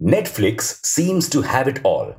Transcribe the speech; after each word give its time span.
Netflix 0.00 0.78
seems 0.86 1.28
to 1.28 1.42
have 1.42 1.66
it 1.66 1.80
all. 1.82 2.14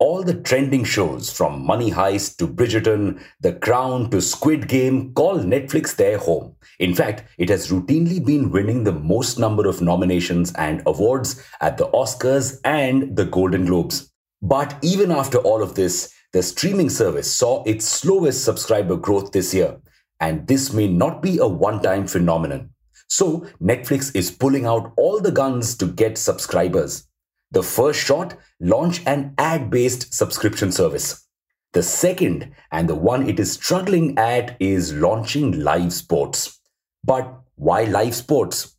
All 0.00 0.24
the 0.24 0.34
trending 0.34 0.82
shows 0.82 1.30
from 1.30 1.64
Money 1.64 1.92
Heist 1.92 2.38
to 2.38 2.48
Bridgerton, 2.48 3.22
The 3.40 3.52
Crown 3.52 4.10
to 4.10 4.20
Squid 4.20 4.66
Game 4.66 5.14
call 5.14 5.38
Netflix 5.38 5.94
their 5.94 6.18
home. 6.18 6.56
In 6.80 6.92
fact, 6.92 7.22
it 7.38 7.48
has 7.48 7.70
routinely 7.70 8.24
been 8.24 8.50
winning 8.50 8.82
the 8.82 8.90
most 8.90 9.38
number 9.38 9.68
of 9.68 9.80
nominations 9.80 10.52
and 10.54 10.82
awards 10.86 11.40
at 11.60 11.78
the 11.78 11.86
Oscars 11.90 12.58
and 12.64 13.14
the 13.14 13.26
Golden 13.26 13.64
Globes. 13.64 14.12
But 14.42 14.76
even 14.82 15.12
after 15.12 15.38
all 15.38 15.62
of 15.62 15.76
this, 15.76 16.12
the 16.32 16.42
streaming 16.42 16.90
service 16.90 17.32
saw 17.32 17.62
its 17.62 17.86
slowest 17.86 18.42
subscriber 18.42 18.96
growth 18.96 19.30
this 19.30 19.54
year. 19.54 19.76
And 20.18 20.48
this 20.48 20.72
may 20.72 20.88
not 20.88 21.22
be 21.22 21.38
a 21.38 21.46
one 21.46 21.80
time 21.80 22.08
phenomenon. 22.08 22.70
So, 23.06 23.46
Netflix 23.62 24.14
is 24.16 24.32
pulling 24.32 24.66
out 24.66 24.92
all 24.96 25.20
the 25.20 25.30
guns 25.30 25.76
to 25.76 25.86
get 25.86 26.18
subscribers. 26.18 27.06
The 27.52 27.64
first 27.64 27.98
shot, 27.98 28.36
launch 28.60 29.04
an 29.06 29.34
ad 29.36 29.70
based 29.70 30.14
subscription 30.14 30.70
service. 30.70 31.26
The 31.72 31.82
second, 31.82 32.52
and 32.70 32.88
the 32.88 32.94
one 32.94 33.28
it 33.28 33.40
is 33.40 33.54
struggling 33.54 34.16
at, 34.16 34.56
is 34.60 34.94
launching 34.94 35.58
live 35.58 35.92
sports. 35.92 36.60
But 37.02 37.40
why 37.56 37.84
live 37.84 38.14
sports? 38.14 38.76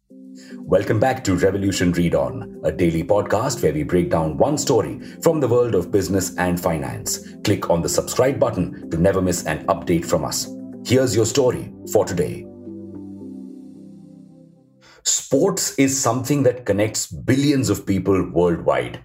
Welcome 0.56 1.02
back 1.02 1.22
to 1.26 1.36
Revolution 1.36 1.92
Read 1.92 2.16
On, 2.16 2.62
a 2.64 2.72
daily 2.72 3.04
podcast 3.04 3.62
where 3.62 3.74
we 3.74 3.84
break 3.84 4.10
down 4.10 4.38
one 4.38 4.58
story 4.58 5.02
from 5.22 5.42
the 5.42 5.50
world 5.50 5.76
of 5.76 5.92
business 5.92 6.34
and 6.38 6.58
finance. 6.58 7.28
Click 7.44 7.70
on 7.70 7.82
the 7.82 7.90
subscribe 7.90 8.40
button 8.40 8.90
to 8.90 8.96
never 8.96 9.22
miss 9.22 9.46
an 9.48 9.66
update 9.68 10.06
from 10.06 10.24
us. 10.24 10.48
Here's 10.86 11.14
your 11.14 11.26
story 11.26 11.74
for 11.92 12.06
today. 12.06 12.48
Sports 15.04 15.78
is 15.80 16.00
something 16.00 16.44
that 16.44 16.66
connects 16.66 17.08
billions 17.08 17.70
of 17.70 17.86
people 17.86 18.30
worldwide. 18.30 19.04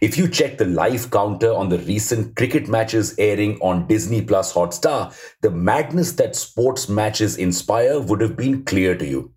If 0.00 0.16
you 0.16 0.28
check 0.28 0.56
the 0.56 0.64
live 0.64 1.10
counter 1.10 1.52
on 1.52 1.68
the 1.68 1.78
recent 1.80 2.36
cricket 2.36 2.68
matches 2.68 3.14
airing 3.18 3.58
on 3.60 3.86
Disney 3.86 4.22
Plus 4.22 4.54
Hotstar, 4.54 5.14
the 5.42 5.50
madness 5.50 6.12
that 6.12 6.34
sports 6.34 6.88
matches 6.88 7.36
inspire 7.36 8.00
would 8.00 8.22
have 8.22 8.36
been 8.36 8.64
clear 8.64 8.96
to 8.96 9.06
you. 9.06 9.32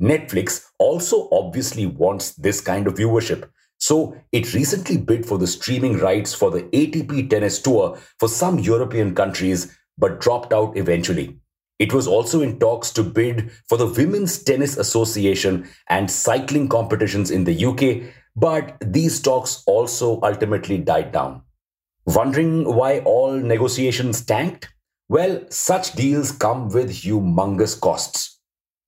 Netflix 0.00 0.64
also 0.78 1.28
obviously 1.30 1.84
wants 1.84 2.32
this 2.32 2.60
kind 2.60 2.86
of 2.86 2.94
viewership. 2.94 3.48
So 3.78 4.16
it 4.32 4.54
recently 4.54 4.96
bid 4.96 5.26
for 5.26 5.36
the 5.36 5.46
streaming 5.46 5.98
rights 5.98 6.32
for 6.32 6.50
the 6.50 6.62
ATP 6.62 7.28
tennis 7.28 7.60
tour 7.60 7.98
for 8.18 8.28
some 8.28 8.58
European 8.58 9.14
countries, 9.14 9.76
but 9.98 10.20
dropped 10.20 10.54
out 10.54 10.76
eventually. 10.78 11.41
It 11.78 11.92
was 11.92 12.06
also 12.06 12.42
in 12.42 12.58
talks 12.58 12.92
to 12.92 13.02
bid 13.02 13.50
for 13.68 13.76
the 13.76 13.86
Women's 13.86 14.42
Tennis 14.42 14.76
Association 14.76 15.68
and 15.88 16.10
cycling 16.10 16.68
competitions 16.68 17.30
in 17.30 17.44
the 17.44 17.64
UK, 17.66 18.14
but 18.36 18.76
these 18.80 19.20
talks 19.20 19.62
also 19.66 20.20
ultimately 20.22 20.78
died 20.78 21.12
down. 21.12 21.42
Wondering 22.06 22.64
why 22.64 23.00
all 23.00 23.32
negotiations 23.32 24.24
tanked? 24.24 24.68
Well, 25.08 25.44
such 25.50 25.92
deals 25.92 26.32
come 26.32 26.68
with 26.68 26.90
humongous 26.90 27.78
costs. 27.78 28.31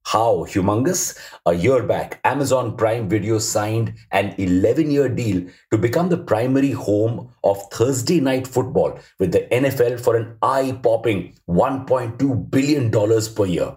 How 0.06 0.44
humongous? 0.44 1.18
A 1.46 1.54
year 1.54 1.82
back, 1.82 2.20
Amazon 2.24 2.76
Prime 2.76 3.08
Video 3.08 3.38
signed 3.38 3.94
an 4.12 4.34
11 4.36 4.90
year 4.90 5.08
deal 5.08 5.48
to 5.70 5.78
become 5.78 6.10
the 6.10 6.18
primary 6.18 6.72
home 6.72 7.32
of 7.42 7.62
Thursday 7.72 8.20
night 8.20 8.46
football 8.46 8.98
with 9.18 9.32
the 9.32 9.48
NFL 9.50 9.98
for 9.98 10.16
an 10.16 10.36
eye 10.42 10.78
popping 10.82 11.34
$1.2 11.48 12.50
billion 12.50 12.90
per 12.90 13.46
year. 13.46 13.76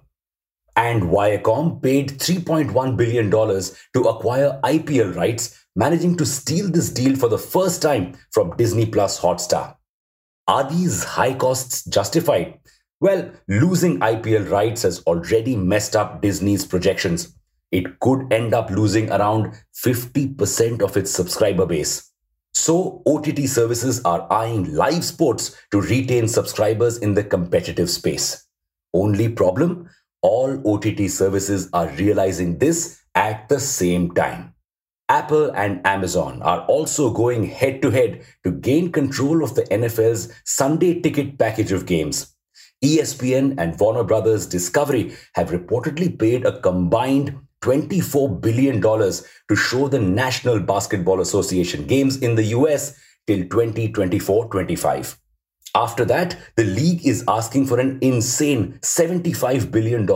And 0.75 1.03
Viacom 1.03 1.81
paid 1.81 2.19
$3.1 2.19 2.97
billion 2.97 3.31
to 3.31 4.09
acquire 4.09 4.59
IPL 4.63 5.15
rights, 5.15 5.65
managing 5.75 6.17
to 6.17 6.25
steal 6.25 6.69
this 6.69 6.89
deal 6.89 7.15
for 7.15 7.29
the 7.29 7.39
first 7.39 7.81
time 7.81 8.15
from 8.31 8.55
Disney 8.57 8.85
Plus 8.85 9.19
Hotstar. 9.19 9.77
Are 10.47 10.69
these 10.69 11.03
high 11.03 11.33
costs 11.33 11.83
justified? 11.85 12.59
Well, 12.99 13.29
losing 13.47 13.99
IPL 13.99 14.49
rights 14.49 14.81
has 14.81 15.03
already 15.03 15.55
messed 15.55 15.95
up 15.95 16.19
Disney's 16.23 16.65
projections. 16.65 17.37
It 17.71 17.99
could 17.99 18.33
end 18.33 18.55
up 18.55 18.71
losing 18.71 19.11
around 19.11 19.53
50% 19.75 20.81
of 20.81 20.97
its 20.97 21.11
subscriber 21.11 21.67
base. 21.67 22.11
So, 22.55 23.03
OTT 23.05 23.47
services 23.47 24.01
are 24.03 24.25
eyeing 24.33 24.73
live 24.73 25.05
sports 25.05 25.55
to 25.69 25.79
retain 25.79 26.27
subscribers 26.27 26.97
in 26.97 27.13
the 27.13 27.23
competitive 27.23 27.91
space. 27.91 28.47
Only 28.95 29.29
problem? 29.29 29.89
All 30.23 30.59
OTT 30.67 31.07
services 31.11 31.69
are 31.73 31.89
realizing 31.99 32.57
this 32.57 32.99
at 33.13 33.47
the 33.47 33.59
same 33.59 34.09
time. 34.15 34.55
Apple 35.07 35.51
and 35.51 35.85
Amazon 35.85 36.41
are 36.41 36.61
also 36.61 37.11
going 37.11 37.45
head 37.45 37.79
to 37.83 37.91
head 37.91 38.25
to 38.43 38.51
gain 38.51 38.91
control 38.91 39.43
of 39.43 39.53
the 39.53 39.63
NFL's 39.65 40.33
Sunday 40.45 40.99
ticket 40.99 41.37
package 41.37 41.71
of 41.71 41.85
games. 41.85 42.33
ESPN 42.83 43.55
and 43.57 43.79
Warner 43.79 44.03
Brothers 44.03 44.45
Discovery 44.45 45.15
have 45.33 45.49
reportedly 45.49 46.17
paid 46.17 46.45
a 46.45 46.59
combined 46.59 47.35
$24 47.61 48.39
billion 48.39 48.79
to 48.81 49.55
show 49.55 49.87
the 49.87 49.99
National 49.99 50.59
Basketball 50.59 51.21
Association 51.21 51.87
games 51.87 52.17
in 52.17 52.35
the 52.35 52.43
US 52.43 52.99
till 53.25 53.39
2024 53.39 54.49
25. 54.49 55.17
After 55.73 56.05
that, 56.05 56.37
the 56.55 56.63
league 56.63 57.05
is 57.05 57.23
asking 57.27 57.65
for 57.65 57.79
an 57.79 57.97
insane 58.01 58.79
$75 58.81 59.71
billion 59.71 60.07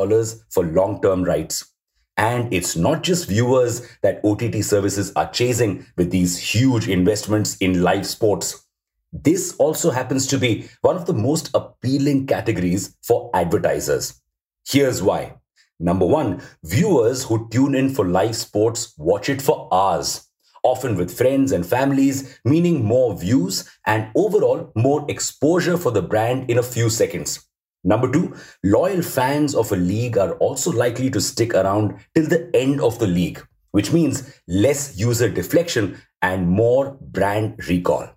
for 0.50 0.64
long 0.64 1.02
term 1.02 1.24
rights. 1.24 1.72
And 2.18 2.54
it's 2.54 2.76
not 2.76 3.04
just 3.04 3.28
viewers 3.28 3.88
that 4.04 4.22
OTT 4.24 4.64
services 4.64 5.12
are 5.16 5.32
chasing 5.32 5.86
with 5.98 6.12
these 6.12 6.38
huge 6.38 6.88
investments 6.88 7.58
in 7.58 7.82
live 7.82 8.06
sports. 8.06 8.68
This 9.14 9.56
also 9.58 9.92
happens 9.92 10.26
to 10.28 10.38
be 10.38 10.70
one 10.82 10.96
of 10.96 11.06
the 11.06 11.14
most 11.14 11.50
appealing 11.54 12.28
categories 12.28 12.96
for 13.04 13.30
advertisers. 13.34 14.22
Here's 14.68 15.02
why. 15.02 15.36
Number 15.80 16.06
one, 16.06 16.42
viewers 16.64 17.26
who 17.26 17.50
tune 17.50 17.76
in 17.76 17.94
for 17.94 18.08
live 18.08 18.36
sports 18.36 18.94
watch 18.98 19.28
it 19.28 19.42
for 19.42 19.68
hours, 19.74 20.30
often 20.64 20.96
with 20.96 21.18
friends 21.18 21.52
and 21.52 21.66
families, 21.66 22.40
meaning 22.46 22.86
more 22.86 23.18
views 23.18 23.70
and 23.86 24.10
overall 24.16 24.72
more 24.76 25.06
exposure 25.10 25.78
for 25.78 25.92
the 25.92 26.02
brand 26.02 26.50
in 26.50 26.58
a 26.58 26.64
few 26.64 26.90
seconds. 26.90 27.48
Number 27.84 28.10
two, 28.10 28.36
loyal 28.64 29.02
fans 29.02 29.56
of 29.56 29.72
a 29.72 29.76
league 29.76 30.18
are 30.18 30.34
also 30.36 30.72
likely 30.72 31.10
to 31.10 31.20
stick 31.20 31.54
around 31.54 32.00
till 32.14 32.28
the 32.28 32.50
end 32.56 32.80
of 32.80 33.00
the 33.00 33.08
league, 33.08 33.46
which 33.72 33.92
means 33.92 34.40
less 34.48 34.98
user 34.98 35.28
deflection 35.30 36.00
and 36.22 36.48
more 36.48 36.98
brand 37.02 37.60
recall. 37.68 38.08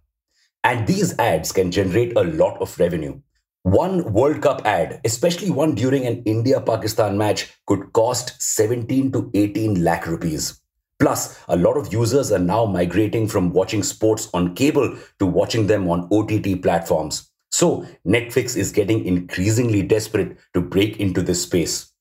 And 0.64 0.86
these 0.86 1.16
ads 1.18 1.52
can 1.52 1.70
generate 1.70 2.16
a 2.16 2.24
lot 2.24 2.60
of 2.60 2.78
revenue. 2.80 3.20
One 3.62 4.12
World 4.12 4.42
Cup 4.42 4.66
ad, 4.66 5.00
especially 5.04 5.50
one 5.50 5.74
during 5.74 6.06
an 6.06 6.22
India 6.24 6.60
Pakistan 6.60 7.16
match, 7.16 7.52
could 7.66 7.92
cost 7.92 8.40
17 8.42 9.12
to 9.12 9.30
18 9.34 9.84
lakh 9.84 10.06
rupees. 10.06 10.60
Plus, 10.98 11.38
a 11.48 11.56
lot 11.56 11.76
of 11.76 11.92
users 11.92 12.32
are 12.32 12.38
now 12.38 12.64
migrating 12.66 13.28
from 13.28 13.52
watching 13.52 13.82
sports 13.82 14.28
on 14.32 14.54
cable 14.54 14.96
to 15.18 15.26
watching 15.26 15.66
them 15.66 15.88
on 15.88 16.08
OTT 16.10 16.62
platforms. 16.62 17.30
So, 17.50 17.86
Netflix 18.06 18.56
is 18.56 18.72
getting 18.72 19.04
increasingly 19.04 19.82
desperate 19.82 20.38
to 20.54 20.60
break 20.60 20.98
into 20.98 21.22
this 21.22 21.42
space. 21.42 21.92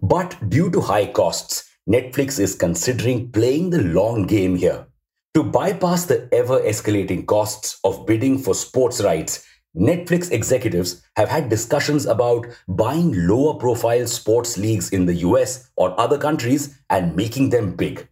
But 0.00 0.36
due 0.48 0.70
to 0.70 0.80
high 0.80 1.06
costs, 1.06 1.68
Netflix 1.88 2.38
is 2.38 2.54
considering 2.54 3.32
playing 3.32 3.70
the 3.70 3.82
long 3.82 4.26
game 4.26 4.56
here. 4.56 4.86
To 5.34 5.42
bypass 5.42 6.04
the 6.04 6.28
ever 6.30 6.60
escalating 6.60 7.24
costs 7.24 7.80
of 7.84 8.04
bidding 8.04 8.36
for 8.36 8.54
sports 8.54 9.00
rights, 9.02 9.46
Netflix 9.74 10.30
executives 10.30 11.02
have 11.16 11.30
had 11.30 11.48
discussions 11.48 12.04
about 12.04 12.46
buying 12.68 13.26
lower 13.26 13.54
profile 13.54 14.06
sports 14.06 14.58
leagues 14.58 14.90
in 14.90 15.06
the 15.06 15.14
US 15.14 15.70
or 15.76 15.98
other 15.98 16.18
countries 16.18 16.78
and 16.90 17.16
making 17.16 17.48
them 17.48 17.74
big. 17.74 18.06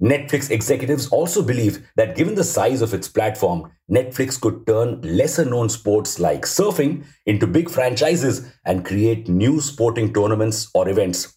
Netflix 0.00 0.52
executives 0.52 1.08
also 1.08 1.42
believe 1.42 1.84
that 1.96 2.14
given 2.14 2.36
the 2.36 2.44
size 2.44 2.80
of 2.80 2.94
its 2.94 3.08
platform, 3.08 3.72
Netflix 3.90 4.40
could 4.40 4.64
turn 4.64 5.00
lesser 5.02 5.44
known 5.44 5.68
sports 5.68 6.20
like 6.20 6.42
surfing 6.42 7.04
into 7.26 7.48
big 7.48 7.70
franchises 7.70 8.52
and 8.64 8.84
create 8.84 9.28
new 9.28 9.60
sporting 9.60 10.14
tournaments 10.14 10.70
or 10.74 10.88
events. 10.88 11.36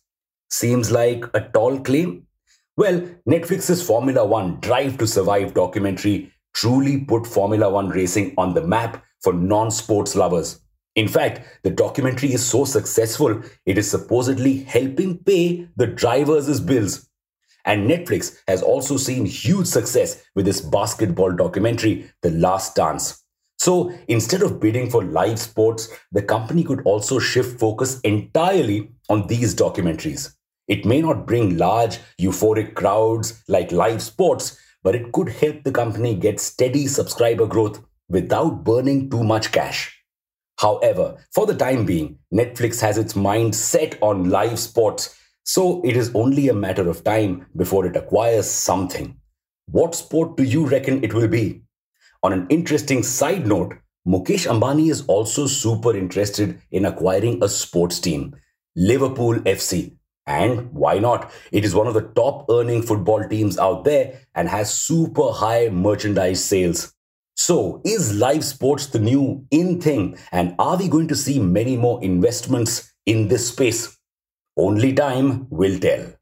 Seems 0.51 0.91
like 0.91 1.25
a 1.33 1.41
tall 1.41 1.79
claim, 1.79 2.27
well, 2.77 3.01
Netflix's 3.27 3.81
Formula 3.81 4.25
One 4.25 4.59
Drive 4.59 4.97
to 4.97 5.07
Survive 5.07 5.53
documentary 5.53 6.31
truly 6.53 6.99
put 6.99 7.27
Formula 7.27 7.69
One 7.69 7.89
racing 7.89 8.33
on 8.37 8.53
the 8.53 8.65
map 8.65 9.03
for 9.21 9.33
non 9.33 9.71
sports 9.71 10.15
lovers. 10.15 10.61
In 10.95 11.07
fact, 11.07 11.41
the 11.63 11.69
documentary 11.69 12.33
is 12.33 12.45
so 12.45 12.63
successful, 12.63 13.41
it 13.65 13.77
is 13.77 13.89
supposedly 13.89 14.59
helping 14.63 15.17
pay 15.17 15.67
the 15.75 15.87
drivers' 15.87 16.59
bills. 16.59 17.09
And 17.65 17.89
Netflix 17.89 18.37
has 18.47 18.61
also 18.61 18.95
seen 18.95 19.25
huge 19.25 19.67
success 19.67 20.23
with 20.35 20.47
its 20.47 20.61
basketball 20.61 21.31
documentary, 21.33 22.09
The 22.21 22.31
Last 22.31 22.75
Dance. 22.75 23.23
So 23.57 23.91
instead 24.07 24.43
of 24.43 24.59
bidding 24.59 24.89
for 24.89 25.03
live 25.03 25.39
sports, 25.39 25.89
the 26.11 26.21
company 26.21 26.63
could 26.63 26.81
also 26.83 27.19
shift 27.19 27.59
focus 27.59 27.99
entirely 28.01 28.91
on 29.09 29.27
these 29.27 29.55
documentaries. 29.55 30.33
It 30.67 30.85
may 30.85 31.01
not 31.01 31.27
bring 31.27 31.57
large, 31.57 31.99
euphoric 32.19 32.73
crowds 32.73 33.43
like 33.47 33.71
live 33.71 34.01
sports, 34.01 34.59
but 34.83 34.95
it 34.95 35.11
could 35.11 35.29
help 35.29 35.63
the 35.63 35.71
company 35.71 36.15
get 36.15 36.39
steady 36.39 36.87
subscriber 36.87 37.45
growth 37.45 37.81
without 38.09 38.63
burning 38.63 39.09
too 39.09 39.23
much 39.23 39.51
cash. 39.51 39.95
However, 40.57 41.17
for 41.33 41.45
the 41.45 41.55
time 41.55 41.85
being, 41.85 42.17
Netflix 42.33 42.79
has 42.81 42.97
its 42.97 43.15
mind 43.15 43.55
set 43.55 44.01
on 44.01 44.29
live 44.29 44.57
sports, 44.57 45.17
so 45.43 45.81
it 45.83 45.97
is 45.97 46.11
only 46.15 46.47
a 46.49 46.53
matter 46.53 46.89
of 46.89 47.03
time 47.03 47.45
before 47.55 47.85
it 47.85 47.95
acquires 47.95 48.49
something. 48.49 49.17
What 49.67 49.95
sport 49.95 50.37
do 50.37 50.43
you 50.43 50.65
reckon 50.67 51.03
it 51.03 51.13
will 51.13 51.27
be? 51.27 51.63
On 52.23 52.33
an 52.33 52.47
interesting 52.49 53.03
side 53.03 53.45
note, 53.45 53.73
Mukesh 54.07 54.47
Ambani 54.47 54.89
is 54.89 55.03
also 55.07 55.47
super 55.47 55.95
interested 55.95 56.61
in 56.71 56.85
acquiring 56.85 57.43
a 57.43 57.49
sports 57.49 57.99
team, 57.99 58.35
Liverpool 58.75 59.35
FC. 59.39 59.95
And 60.27 60.71
why 60.71 60.99
not? 60.99 61.31
It 61.51 61.65
is 61.65 61.75
one 61.75 61.87
of 61.87 61.93
the 61.93 62.01
top 62.01 62.45
earning 62.49 62.81
football 62.81 63.27
teams 63.27 63.57
out 63.57 63.83
there 63.83 64.21
and 64.33 64.49
has 64.49 64.73
super 64.73 65.31
high 65.31 65.69
merchandise 65.69 66.43
sales. 66.43 66.93
So, 67.35 67.81
is 67.85 68.15
live 68.15 68.43
sports 68.43 68.87
the 68.87 68.99
new 68.99 69.45
in 69.51 69.81
thing? 69.81 70.17
And 70.31 70.55
are 70.57 70.77
we 70.77 70.87
going 70.87 71.09
to 71.09 71.15
see 71.15 71.37
many 71.37 71.77
more 71.77 72.03
investments 72.03 72.93
in 73.05 73.27
this 73.27 73.49
space? 73.49 73.97
Only 74.57 74.93
time 74.93 75.47
will 75.49 75.77
tell. 75.79 76.13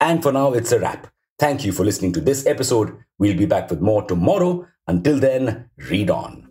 And 0.00 0.22
for 0.22 0.32
now, 0.32 0.52
it's 0.52 0.72
a 0.72 0.78
wrap. 0.78 1.08
Thank 1.38 1.64
you 1.64 1.72
for 1.72 1.84
listening 1.84 2.12
to 2.14 2.20
this 2.20 2.46
episode. 2.46 2.96
We'll 3.18 3.36
be 3.36 3.46
back 3.46 3.68
with 3.70 3.80
more 3.80 4.02
tomorrow. 4.04 4.66
Until 4.86 5.18
then, 5.18 5.68
read 5.76 6.10
on. 6.10 6.45